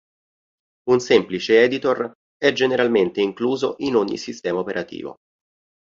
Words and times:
Un 0.89 0.99
semplice 0.99 1.61
editor 1.63 2.11
è 2.35 2.51
generalmente 2.53 3.21
incluso 3.21 3.75
in 3.81 3.93
ogni 3.95 4.17
sistema 4.17 4.57
operativo. 4.57 5.17